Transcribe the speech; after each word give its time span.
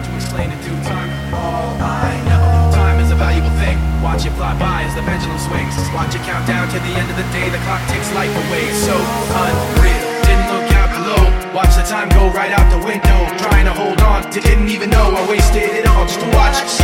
hard 0.00 0.08
to 0.08 0.16
explain 0.16 0.48
in 0.50 0.58
due 0.64 0.80
time. 0.88 1.10
All 1.34 1.76
I 1.80 2.16
know, 2.24 2.72
time 2.72 3.00
is 3.00 3.10
a 3.10 3.14
valuable 3.14 3.52
thing. 3.60 3.76
Watch 4.02 4.24
it 4.24 4.32
fly 4.32 4.56
by 4.58 4.82
as 4.84 4.94
the 4.94 5.02
pendulum 5.02 5.38
swings. 5.38 5.76
Watch 5.92 6.14
it 6.14 6.22
count 6.24 6.46
down 6.46 6.68
to 6.68 6.78
the 6.80 6.92
end 6.96 7.08
of 7.10 7.16
the 7.16 7.28
day. 7.32 7.48
The 7.50 7.60
clock 7.68 7.82
takes 7.88 8.08
life 8.14 8.32
away. 8.32 8.72
So 8.72 8.96
unreal. 8.96 10.00
Didn't 10.24 10.48
look 10.48 10.68
out 10.72 10.90
below. 10.96 11.22
Watch 11.52 11.76
the 11.76 11.84
time 11.84 12.08
go 12.08 12.32
right 12.32 12.52
out 12.52 12.66
the 12.72 12.80
window. 12.84 13.18
Trying 13.44 13.66
to 13.66 13.74
hold 13.76 14.00
on. 14.00 14.24
Didn't 14.30 14.68
even 14.68 14.90
know 14.90 15.12
I 15.12 15.28
wasted 15.28 15.68
it 15.68 15.86
all 15.86 16.06
just 16.06 16.20
to 16.20 16.28
watch. 16.32 16.79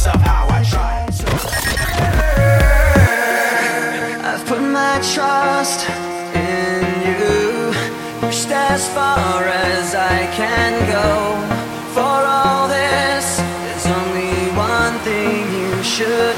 Myself 0.00 0.22
how 0.22 0.46
I've 4.32 4.46
put 4.46 4.62
my 4.62 4.98
trust 5.12 5.88
in 6.34 6.80
you. 7.06 7.72
Pushed 8.20 8.48
as 8.48 8.88
far 8.94 9.44
as 9.44 9.94
I 9.94 10.26
can 10.32 10.72
go. 10.96 11.36
For 11.92 12.00
all 12.00 12.66
this, 12.68 13.36
there's 13.36 13.86
only 13.98 14.56
one 14.56 14.98
thing 15.00 15.52
you 15.52 15.82
should 15.82 16.36